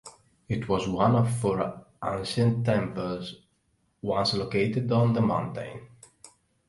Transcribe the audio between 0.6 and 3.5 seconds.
was one of four ancient temples